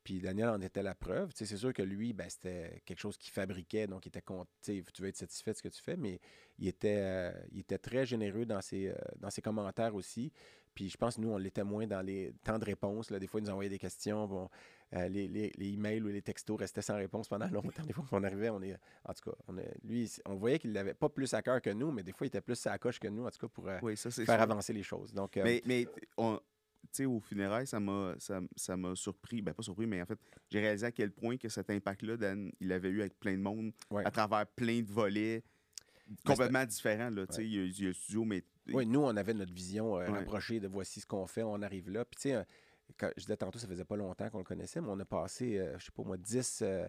Puis 0.05 0.21
Daniel 0.21 0.49
en 0.49 0.61
était 0.61 0.83
la 0.83 0.93
preuve. 0.95 1.33
Tu 1.33 1.39
sais, 1.39 1.45
c'est 1.47 1.57
sûr 1.57 1.73
que 1.73 1.81
lui, 1.81 2.13
ben, 2.13 2.29
c'était 2.29 2.81
quelque 2.85 2.99
chose 2.99 3.17
qu'il 3.17 3.33
fabriquait, 3.33 3.87
donc 3.87 4.05
il 4.05 4.09
était 4.09 4.21
content. 4.21 4.49
Tu 4.63 4.81
veux 4.99 5.07
être 5.09 5.17
satisfait 5.17 5.51
de 5.51 5.57
ce 5.57 5.63
que 5.63 5.67
tu 5.67 5.81
fais, 5.81 5.97
mais 5.97 6.19
il 6.59 6.67
était, 6.67 6.99
euh, 6.99 7.31
il 7.51 7.59
était 7.61 7.79
très 7.79 8.05
généreux 8.05 8.45
dans 8.45 8.61
ses, 8.61 8.89
euh, 8.89 8.95
dans 9.17 9.31
ses 9.31 9.41
commentaires 9.41 9.95
aussi. 9.95 10.31
Puis 10.75 10.89
je 10.89 10.97
pense 10.97 11.15
que 11.15 11.21
nous, 11.21 11.29
on 11.29 11.37
l'était 11.37 11.63
moins 11.63 11.87
dans 11.87 12.01
les 12.01 12.33
temps 12.43 12.59
de 12.59 12.65
réponse. 12.65 13.09
Là. 13.09 13.17
Des 13.17 13.25
fois, 13.27 13.39
il 13.39 13.43
nous 13.45 13.49
envoyait 13.49 13.69
des 13.69 13.79
questions. 13.79 14.27
Bon, 14.27 14.47
euh, 14.93 15.07
les, 15.07 15.27
les, 15.27 15.51
les 15.57 15.69
emails 15.73 16.01
ou 16.01 16.07
les 16.07 16.21
textos 16.21 16.59
restaient 16.59 16.81
sans 16.83 16.97
réponse 16.97 17.27
pendant 17.27 17.47
longtemps. 17.51 17.83
Des 17.83 17.93
fois, 17.93 18.05
on 18.11 18.23
arrivait, 18.23 18.49
on 18.49 18.61
est. 18.61 18.77
En 19.05 19.13
tout 19.13 19.31
cas, 19.31 19.37
on 19.47 19.57
est- 19.57 19.73
lui, 19.83 20.11
on 20.25 20.35
voyait 20.35 20.59
qu'il 20.59 20.71
l'avait 20.73 20.93
pas 20.93 21.09
plus 21.09 21.33
à 21.33 21.41
cœur 21.41 21.61
que 21.63 21.71
nous, 21.71 21.91
mais 21.91 22.03
des 22.03 22.11
fois, 22.11 22.25
il 22.25 22.27
était 22.27 22.41
plus 22.41 22.63
à 22.67 22.71
la 22.71 22.77
coche 22.77 22.99
que 22.99 23.07
nous, 23.07 23.25
en 23.25 23.31
tout 23.31 23.39
cas, 23.39 23.47
pour 23.47 23.67
Oui, 23.81 23.97
ça, 23.97 24.11
c'est 24.11 24.25
faire 24.25 24.35
sûr. 24.35 24.43
avancer 24.43 24.71
les 24.73 24.83
choses. 24.83 25.13
Donc, 25.13 25.37
Mais, 25.37 25.63
mais 25.65 25.87
on- 26.17 26.39
sais, 26.91 27.05
au 27.05 27.19
funérailles, 27.19 27.67
ça 27.67 27.79
m'a, 27.79 28.15
ça, 28.19 28.39
ça 28.55 28.75
m'a 28.77 28.95
surpris. 28.95 29.41
Ben, 29.41 29.53
pas 29.53 29.63
surpris, 29.63 29.85
mais 29.87 30.01
en 30.01 30.05
fait, 30.05 30.19
j'ai 30.49 30.59
réalisé 30.59 30.85
à 30.85 30.91
quel 30.91 31.11
point 31.11 31.37
que 31.37 31.49
cet 31.49 31.69
impact-là, 31.69 32.17
Dan, 32.17 32.51
il 32.59 32.71
avait 32.71 32.89
eu 32.89 33.01
avec 33.01 33.19
plein 33.19 33.33
de 33.37 33.41
monde, 33.41 33.71
Ouais. 33.91 34.05
à 34.05 34.11
travers 34.11 34.45
plein 34.47 34.81
de 34.81 34.91
volets 34.91 35.43
complètement 36.25 36.65
différents. 36.65 37.09
Là, 37.09 37.25
il, 37.39 37.53
y 37.53 37.59
a, 37.59 37.63
il 37.63 37.79
y 37.81 37.85
a 37.85 37.87
le 37.87 37.93
studio, 37.93 38.23
mais 38.25 38.43
oui, 38.73 38.85
nous, 38.85 39.01
on 39.01 39.15
avait 39.15 39.33
notre 39.33 39.53
vision 39.53 39.97
euh, 39.97 40.05
Ouais. 40.05 40.19
rapprochée 40.19 40.59
de 40.59 40.67
voici 40.67 40.99
ce 41.01 41.05
qu'on 41.05 41.27
fait, 41.27 41.43
on 41.43 41.61
arrive 41.61 41.89
là. 41.89 42.05
Puis, 42.05 42.15
tu 42.15 42.29
sais, 42.29 42.35
euh, 42.35 42.43
je 43.17 43.21
disais 43.23 43.38
tantôt, 43.38 43.57
ça 43.59 43.67
faisait 43.67 43.85
pas 43.85 43.95
longtemps 43.95 44.29
qu'on 44.29 44.38
le 44.39 44.43
connaissait, 44.43 44.81
mais 44.81 44.88
on 44.89 44.99
a 44.99 45.05
passé, 45.05 45.57
euh, 45.57 45.77
je 45.79 45.85
sais 45.85 45.91
pas 45.91 46.03
moi, 46.03 46.17
10, 46.17 46.59
euh, 46.63 46.88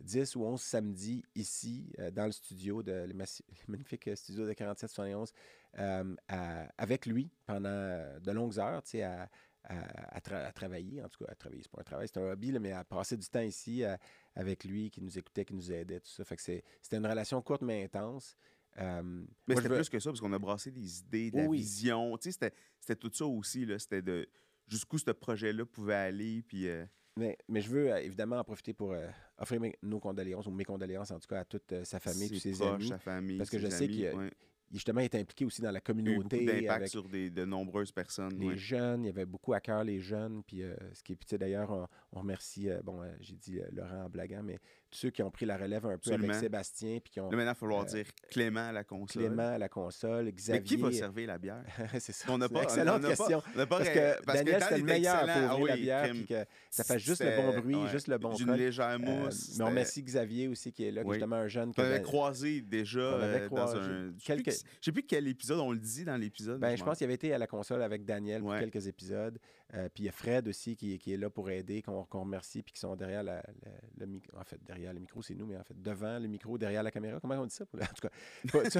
10 0.00 0.36
ou 0.36 0.44
11 0.44 0.60
samedis 0.60 1.24
ici, 1.34 1.90
euh, 1.98 2.10
dans 2.10 2.26
le 2.26 2.32
studio, 2.32 2.82
de, 2.82 2.92
le 2.92 3.06
le 3.14 3.24
magnifique 3.68 4.08
euh, 4.08 4.16
studio 4.16 4.46
de 4.46 4.52
4771, 4.52 5.32
euh, 5.78 6.14
à- 6.28 6.68
avec 6.78 7.06
lui 7.06 7.30
pendant 7.46 7.68
euh, 7.70 8.18
de 8.20 8.30
longues 8.32 8.58
heures, 8.58 8.82
tu 8.82 8.90
sais, 8.90 9.02
à, 9.02 9.30
à- 9.64 10.16
à 10.16 10.20
tra- 10.20 10.44
à 10.44 10.52
travailler. 10.52 11.02
En 11.02 11.08
tout 11.08 11.24
cas, 11.24 11.30
à 11.32 11.34
travailler, 11.34 11.62
c'est 11.62 11.70
pas 11.72 11.80
un 11.80 11.84
travail, 11.84 12.08
c'est 12.08 12.18
un 12.20 12.30
hobby, 12.32 12.52
là, 12.52 12.58
mais 12.60 12.72
à 12.72 12.84
passer 12.84 13.16
du 13.16 13.26
temps 13.26 13.40
ici 13.40 13.84
à- 13.84 13.98
avec 14.34 14.64
lui, 14.64 14.90
qui 14.90 15.00
nous 15.00 15.16
écoutait, 15.18 15.44
qui 15.44 15.54
nous 15.54 15.70
aidait, 15.72 16.00
tout 16.00 16.10
ça. 16.10 16.24
Fait 16.24 16.36
que 16.36 16.42
c'était 16.42 16.96
une 16.96 17.06
relation 17.06 17.40
courte 17.40 17.62
mais 17.62 17.84
intense. 17.84 18.36
Euh, 18.78 19.24
Mais 19.46 19.54
c'était 19.54 19.68
veux- 19.68 19.76
plus 19.76 19.88
que 19.88 20.00
ça, 20.00 20.10
parce 20.10 20.20
qu'on 20.20 20.32
a 20.32 20.38
brassé 20.38 20.72
des 20.72 20.98
idées, 20.98 21.30
de 21.30 21.36
la 21.38 21.44
Oui, 21.46 21.58
vision. 21.58 22.18
Tu 22.18 22.24
sais, 22.24 22.32
c'était, 22.32 22.52
c'était 22.80 22.96
tout 22.96 23.10
ça 23.14 23.24
aussi. 23.24 23.64
Là. 23.64 23.78
C'était 23.78 24.02
de 24.02 24.28
jusqu'où 24.66 24.98
ce 24.98 25.12
projet-là 25.12 25.64
pouvait 25.64 25.94
aller. 25.94 26.42
Puis, 26.42 26.66
euh, 26.68 26.84
Mais, 27.16 27.38
mais 27.48 27.60
je 27.60 27.70
veux 27.70 27.92
euh, 27.92 27.98
évidemment 27.98 28.38
en 28.38 28.44
profiter 28.44 28.72
pour 28.74 28.92
euh, 28.92 29.06
offrir 29.38 29.60
mes- 29.60 29.76
nos 29.82 30.00
condoléances, 30.00 30.46
ou 30.46 30.50
mes 30.50 30.64
condoléances 30.64 31.10
en 31.12 31.18
tout 31.20 31.28
cas 31.28 31.40
à 31.40 31.44
toute 31.44 31.72
euh, 31.72 31.84
sa 31.84 32.00
famille, 32.00 32.28
tous 32.28 32.40
ses 32.40 32.52
proches, 32.52 32.68
amis. 32.74 32.88
sa 32.88 32.98
famille. 32.98 33.38
parce 33.38 33.50
que 33.50 33.58
je 33.58 33.68
sais 33.68 33.86
qu'il 33.88 34.02
ouais. 34.12 34.30
Il 34.70 34.76
justement 34.78 35.00
il 35.00 35.04
est 35.04 35.14
impliqué 35.14 35.44
aussi 35.44 35.62
dans 35.62 35.70
la 35.70 35.80
Il 35.88 35.94
y 36.04 36.08
a 36.08 36.12
eu 36.12 36.16
beaucoup 36.16 36.28
communauté 36.30 36.44
d'impact 36.46 36.70
avec 36.70 36.88
sur 36.88 37.08
des, 37.08 37.30
de 37.30 37.44
nombreuses 37.44 37.92
personnes. 37.92 38.34
les 38.40 38.46
ouais. 38.48 38.56
jeunes. 38.56 39.04
Il 39.04 39.06
y 39.06 39.10
avait 39.10 39.26
beaucoup 39.26 39.52
à 39.52 39.60
cœur 39.60 39.84
les 39.84 40.00
jeunes. 40.00 40.42
Puis 40.42 40.62
euh, 40.64 40.74
ce 40.92 41.02
qui 41.04 41.12
est, 41.12 41.34
d'ailleurs, 41.38 41.70
on, 41.70 41.86
on 42.12 42.20
remercie, 42.20 42.68
bon, 42.82 43.00
j'ai 43.20 43.36
dit 43.36 43.60
Laurent 43.70 44.06
en 44.06 44.08
blaguant, 44.10 44.42
mais 44.42 44.58
ceux 44.96 45.10
qui 45.10 45.22
ont 45.22 45.30
pris 45.30 45.44
la 45.46 45.56
relève 45.56 45.84
un 45.86 45.88
peu 45.90 45.94
Absolument. 45.94 46.28
avec 46.30 46.40
Sébastien, 46.40 46.98
puis 47.02 47.12
qui 47.12 47.20
ont 47.20 47.30
Là, 47.30 47.36
maintenant, 47.36 47.42
il 47.42 47.46
va 47.46 47.54
falloir 47.54 47.82
euh, 47.82 47.86
dire 47.86 48.06
Clément 48.30 48.68
à 48.68 48.72
la 48.72 48.84
console. 48.84 49.22
Clément 49.24 49.48
à 49.54 49.58
la 49.58 49.68
console, 49.68 50.30
Xavier. 50.30 50.60
Mais 50.60 50.64
qui 50.66 50.76
va 50.76 50.92
servir 50.92 51.26
la 51.28 51.38
bière? 51.38 51.64
c'est 51.98 52.12
ça. 52.12 52.26
On 52.30 52.38
n'a 52.38 52.48
pas, 52.48 52.62
excellente 52.62 52.96
on 52.96 53.08
n'a 53.08 53.08
pas- 53.08 53.16
question. 53.16 53.42
on 53.54 53.58
pas 53.58 53.66
Parce 53.66 53.88
que 53.88 54.24
parce 54.24 54.38
Daniel, 54.38 54.54
Dan 54.54 54.62
c'était 54.62 54.78
le 54.78 54.84
meilleur 54.84 55.20
pour 55.20 55.66
Ah 55.66 55.68
la 55.68 55.76
bière, 55.76 56.10
puis 56.10 56.26
que 56.26 56.44
ça 56.70 56.84
fait 56.84 56.98
juste 56.98 57.22
le 57.24 57.36
bon 57.36 57.60
bruit, 57.60 57.74
ouais. 57.76 57.88
juste 57.90 58.08
le 58.08 58.18
bon 58.18 58.34
D'une 58.34 58.52
légère 58.52 58.86
Euh, 58.90 58.98
mousse. 58.98 59.56
mais 59.58 59.64
on 59.64 59.68
remercie 59.68 60.02
Xavier 60.02 60.48
aussi 60.48 60.72
qui 60.72 60.84
est 60.84 60.90
là, 60.90 61.02
qui 61.02 61.06
est 61.06 61.10
Oui. 61.10 61.14
justement 61.16 61.36
un 61.36 61.48
jeune 61.48 61.74
qu'on 61.74 61.82
avait 61.82 62.02
croisé 62.02 62.60
déjà 62.62 63.00
qu'on 63.16 63.22
avait 63.22 63.40
euh, 63.42 63.46
croisé. 63.46 63.74
dans 63.78 63.82
un. 63.84 64.12
Je 64.18 64.50
je 64.50 64.50
sais 64.80 64.92
plus 64.92 65.02
quel 65.02 65.26
épisode 65.28 65.58
on 65.60 65.72
le 65.72 65.78
dit 65.78 66.04
dans 66.04 66.16
l'épisode. 66.16 66.60
Ben, 66.60 66.76
je 66.76 66.84
pense 66.84 66.98
qu'il 66.98 67.04
avait 67.04 67.14
été 67.14 67.32
à 67.32 67.38
la 67.38 67.46
console 67.46 67.82
avec 67.82 68.04
Daniel 68.04 68.42
pour 68.42 68.56
quelques 68.58 68.86
épisodes. 68.86 69.38
Euh, 69.72 69.88
puis 69.88 70.02
il 70.04 70.06
y 70.06 70.08
a 70.08 70.12
Fred 70.12 70.46
aussi 70.46 70.76
qui, 70.76 70.98
qui 70.98 71.14
est 71.14 71.16
là 71.16 71.30
pour 71.30 71.48
aider, 71.50 71.80
qu'on 71.82 72.04
remercie, 72.10 72.62
puis 72.62 72.74
qui 72.74 72.78
sont 72.80 72.94
derrière 72.96 73.22
la- 73.22 73.42
la- 73.62 73.70
le 73.96 74.06
micro. 74.06 74.36
En 74.38 74.44
fait, 74.44 74.62
derrière 74.62 74.92
le 74.92 75.00
micro, 75.00 75.22
c'est 75.22 75.34
nous, 75.34 75.46
mais 75.46 75.56
en 75.56 75.64
fait, 75.64 75.80
devant 75.80 76.18
le 76.18 76.28
micro, 76.28 76.58
derrière 76.58 76.82
la 76.82 76.90
caméra. 76.90 77.18
Comment 77.18 77.34
on 77.36 77.46
dit 77.46 77.54
ça? 77.54 77.64
pour- 77.64 77.80
En 77.80 77.86
tout 77.86 78.06
cas, 78.08 78.10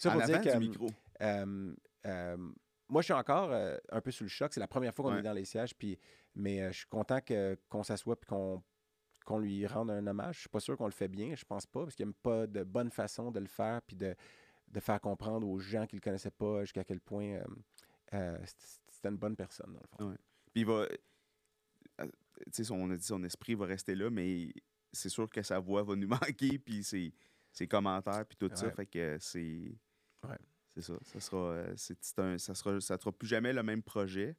ça, 0.00 0.10
pour 0.10 0.22
dire 0.22 0.40
que. 0.40 0.58
micro. 0.58 0.88
euh, 1.22 1.74
euh, 2.06 2.36
moi, 2.88 3.02
je 3.02 3.04
suis 3.04 3.12
encore 3.14 3.50
euh, 3.52 3.76
un 3.92 4.00
peu 4.00 4.10
sous 4.10 4.24
le 4.24 4.28
choc. 4.28 4.52
C'est 4.52 4.58
la 4.60 4.66
première 4.66 4.92
fois 4.92 5.04
qu'on 5.04 5.12
Ouais. 5.12 5.20
est 5.20 5.22
dans 5.22 5.32
les 5.32 5.44
sièges, 5.44 5.74
puis, 5.76 5.96
mais 6.34 6.60
euh, 6.60 6.72
je 6.72 6.78
suis 6.78 6.88
content 6.88 7.20
que- 7.20 7.56
qu'on 7.68 7.84
s'assoie 7.84 8.18
puis 8.18 8.26
qu'on 8.28 8.62
qu'on 9.26 9.38
lui 9.38 9.64
rende 9.66 9.90
un 9.92 10.04
hommage. 10.08 10.36
Je 10.36 10.40
suis 10.40 10.48
pas 10.48 10.58
sûr 10.60 10.76
qu'on 10.76 10.86
le 10.86 10.92
fait 10.92 11.06
bien, 11.06 11.36
je 11.36 11.44
pense 11.44 11.64
pas, 11.66 11.84
parce 11.84 11.94
qu'il 11.94 12.04
n'y 12.06 12.10
a 12.10 12.14
pas 12.20 12.46
de 12.48 12.64
bonne 12.64 12.90
façon 12.90 13.30
de 13.30 13.38
le 13.38 13.46
faire, 13.46 13.80
puis 13.82 13.94
de, 13.94 14.16
de 14.68 14.80
faire 14.80 15.00
comprendre 15.00 15.46
aux 15.46 15.58
gens 15.60 15.86
qui 15.86 15.94
le 15.94 16.00
connaissaient 16.00 16.32
pas 16.32 16.62
jusqu'à 16.64 16.82
quel 16.82 17.00
point 17.00 17.34
euh, 17.34 17.44
euh, 18.14 18.38
c'était 19.00 19.08
une 19.08 19.16
bonne 19.18 19.36
personne, 19.36 19.72
dans 19.72 19.80
le 19.80 19.88
fond. 19.98 20.10
Ouais. 20.10 20.16
Puis 20.52 20.60
il 20.62 20.66
va. 20.66 20.86
euh, 22.00 22.06
Tu 22.52 22.64
sais, 22.64 22.72
on 22.72 22.90
a 22.90 22.96
dit 22.96 23.04
son 23.04 23.22
esprit 23.24 23.54
va 23.54 23.66
rester 23.66 23.94
là, 23.94 24.10
mais 24.10 24.52
c'est 24.92 25.08
sûr 25.08 25.28
que 25.30 25.42
sa 25.42 25.58
voix 25.58 25.82
va 25.82 25.94
nous 25.96 26.08
manquer, 26.36 26.58
puis 26.58 26.82
ses, 26.84 27.12
ses 27.52 27.66
commentaires, 27.66 28.24
puis 28.26 28.36
tout 28.36 28.50
ça. 28.54 28.66
Ouais. 28.66 28.72
Fait 28.72 28.86
que 28.86 29.16
c'est. 29.20 29.72
Ouais. 30.28 30.36
C'est 30.68 30.82
ça. 30.82 30.94
Ça 31.02 31.20
sera, 31.20 31.38
euh, 31.38 31.72
c'est 31.76 32.18
un, 32.18 32.38
ça 32.38 32.54
sera, 32.54 32.80
ça 32.80 32.96
sera 32.98 33.10
plus 33.12 33.26
jamais 33.26 33.52
le 33.52 33.62
même 33.62 33.82
projet, 33.82 34.36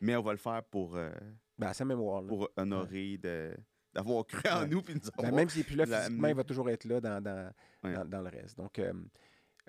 mais 0.00 0.14
on 0.16 0.22
va 0.22 0.32
le 0.32 0.38
faire 0.38 0.62
pour, 0.64 0.96
euh, 0.96 1.10
Ben, 1.58 1.68
à 1.68 1.74
sa 1.74 1.84
mémoire. 1.84 2.22
là. 2.22 2.28
pour 2.28 2.48
honorer 2.56 3.18
de 3.18 3.56
d'avoir 3.94 4.26
cru 4.26 4.46
en 4.50 4.60
Ouais. 4.60 4.66
nous, 4.68 4.82
puis 4.82 4.94
nous 4.94 5.00
Ben, 5.22 5.34
même 5.34 5.48
s'il 5.48 5.60
n'est 5.60 5.64
plus 5.64 5.74
là 5.76 5.86
la- 5.86 6.02
physiquement, 6.02 6.28
il 6.28 6.34
va 6.34 6.44
toujours 6.44 6.68
être 6.68 6.84
là 6.84 7.00
dans, 7.00 7.18
dans, 7.22 7.50
Ouais. 7.82 7.94
dans, 7.94 8.04
dans 8.04 8.20
le 8.22 8.28
reste. 8.28 8.56
Donc, 8.58 8.78
euh, 8.78 8.92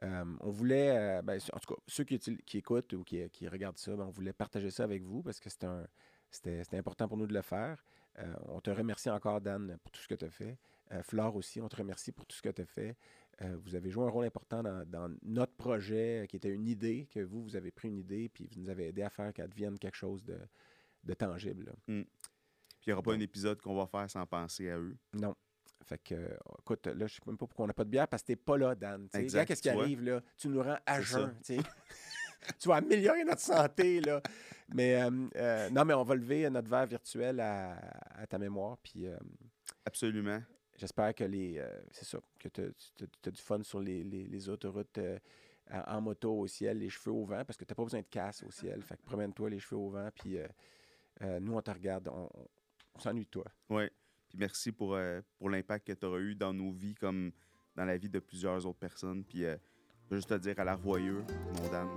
euh, 0.04 0.26
on 0.42 0.50
voulait, 0.50 0.98
euh, 0.98 1.22
ben, 1.22 1.40
en 1.54 1.60
tout 1.60 1.74
cas, 1.74 1.82
ceux 1.88 2.04
qui, 2.04 2.20
écoutent 2.58 2.94
ou 2.94 3.04
qui, 3.04 3.28
qui 3.30 3.48
regardent 3.48 3.78
ça, 3.78 3.96
ben, 3.96 4.06
on 4.06 4.12
voulait 4.12 4.34
partager 4.34 4.70
ça 4.70 4.84
avec 4.84 5.04
vous 5.04 5.24
parce 5.24 5.40
que 5.40 5.50
c'était, 5.50 6.78
important 6.78 7.08
pour 7.08 7.18
nous 7.18 7.28
de 7.28 7.34
le 7.34 7.42
faire. 7.42 7.84
Euh, 8.20 8.34
on 8.48 8.62
te 8.62 8.70
remercie 8.70 9.10
encore, 9.10 9.42
Dan, 9.42 9.78
pour 9.84 9.92
tout 9.92 10.02
ce 10.02 10.08
que 10.08 10.16
tu 10.16 10.26
as 10.26 10.30
fait. 10.30 10.58
Flore 11.02 11.36
aussi, 11.36 11.60
on 11.60 11.68
te 11.68 11.76
remercie 11.76 12.14
pour 12.14 12.26
tout 12.26 12.36
ce 12.36 12.42
que 12.42 12.50
tu 12.50 12.62
as 12.62 12.66
fait. 12.66 12.96
Vous 13.42 13.76
avez 13.76 13.90
joué 13.90 14.06
un 14.06 14.10
rôle 14.10 14.26
important 14.26 14.64
dans, 14.64 14.90
dans 14.90 15.14
notre 15.22 15.54
projet, 15.54 16.26
qui 16.30 16.38
était 16.38 16.50
une 16.50 16.66
idée, 16.66 17.08
que 17.12 17.20
vous, 17.20 17.44
vous 17.44 17.56
avez 17.58 17.72
pris 17.72 17.90
une 17.90 17.98
idée, 17.98 18.30
puis 18.30 18.48
vous 18.50 18.62
nous 18.62 18.70
avez 18.70 18.88
aidé 18.88 19.04
à 19.04 19.10
faire 19.10 19.34
qu'elle 19.34 19.50
devienne 19.50 19.78
quelque 19.78 19.98
chose 19.98 20.24
de, 20.24 20.40
de 21.04 21.14
tangible. 21.14 21.66
là. 21.66 21.74
Mm. 21.88 22.02
il 22.02 22.88
n'y 22.88 22.94
aura 22.94 23.02
pas 23.02 23.14
un 23.14 23.20
épisode 23.20 23.62
qu'on 23.62 23.76
va 23.76 23.86
faire 23.86 24.10
sans 24.10 24.26
penser 24.26 24.70
à 24.70 24.80
eux? 24.80 24.96
Non. 25.14 25.36
Fait 25.88 25.98
que, 26.00 26.16
euh, 26.16 26.28
écoute, 26.60 26.86
là, 26.88 27.08
je 27.08 27.16
sais 27.16 27.22
même 27.26 27.38
pas 27.38 27.48
pourquoi 27.48 27.64
on 27.64 27.68
n'a 27.68 27.74
pas 27.74 27.86
de 27.86 27.90
bière 27.90 28.08
parce 28.08 28.22
que 28.24 28.28
t'es 28.28 28.36
pas 28.36 28.58
là, 28.58 28.76
Dan. 28.76 29.08
Regarde 29.14 29.48
qu'est-ce 29.48 29.62
qui 29.62 29.70
arrive, 29.84 30.04
là. 30.04 30.22
Tu 30.38 30.50
nous 30.50 30.62
rends 30.62 30.78
à 30.86 31.02
jeun, 31.02 31.34
tu 32.60 32.68
vas 32.68 32.76
améliorer 32.76 33.24
notre 33.24 33.42
santé, 33.42 34.02
là. 34.02 34.22
Mais, 34.74 35.02
euh, 35.02 35.10
euh, 35.38 35.70
non, 35.70 35.86
mais 35.86 35.94
on 35.94 36.04
va 36.04 36.16
lever 36.16 36.50
notre 36.50 36.70
verre 36.70 36.86
virtuel 36.86 37.40
à, 37.40 37.78
à 38.16 38.28
ta 38.28 38.38
mémoire, 38.38 38.78
puis 38.80 39.08
euh, 39.08 39.18
Absolument. 39.86 40.42
j'espère 40.76 41.16
que 41.16 41.24
les... 41.24 41.64
c'est 41.92 42.06
ça, 42.06 42.20
que 42.38 42.50
tu 42.50 42.62
as, 43.26 43.32
du 43.32 43.42
fun 43.42 43.64
sur 43.64 43.80
les, 43.80 44.04
les- 44.04 44.28
les 44.28 44.50
autoroutes 44.50 45.00
en 45.72 46.02
moto 46.02 46.38
au 46.40 46.48
ciel, 46.48 46.80
les 46.80 46.90
cheveux 46.90 47.12
au 47.16 47.26
vent, 47.26 47.44
parce 47.46 47.56
que 47.58 47.64
tu 47.66 47.74
pas 47.74 47.84
besoin 47.84 48.02
de 48.02 48.06
casse 48.08 48.44
au 48.44 48.52
ciel. 48.52 48.82
Fait 48.84 48.98
que 48.98 49.04
promène-toi 49.04 49.50
les 49.50 49.60
cheveux 49.60 49.80
au 49.80 49.90
vent, 49.90 50.10
puis 50.14 50.38
nous, 51.22 51.54
on 51.56 51.62
te 51.62 51.72
regarde, 51.72 52.10
on, 52.10 52.30
on- 52.34 53.00
s'ennuie 53.00 53.26
de 53.26 53.30
toi. 53.30 53.46
Ouais. 53.70 53.92
Puis 54.30 54.38
merci 54.38 54.72
pour, 54.72 54.96
euh, 54.96 55.22
pour 55.38 55.50
l'impact 55.50 55.88
que 55.88 55.94
tu 55.94 56.06
auras 56.06 56.20
eu 56.20 56.36
dans 56.36 56.54
nos 56.54 56.72
vies 56.72 56.96
comme 56.96 57.32
dans 57.76 57.86
la 57.86 57.98
vie 57.98 58.10
de 58.10 58.20
plusieurs 58.20 58.66
autres 58.66 58.80
personnes. 58.80 59.24
Puis 59.24 59.46
euh, 59.46 59.56
je 60.06 60.10
veux 60.12 60.18
juste 60.18 60.30
te 60.30 60.36
dire 60.36 60.60
à 60.60 60.64
la 60.64 60.76
revoyure, 60.76 61.24
mon 61.56 61.70
Dan, 61.70 61.88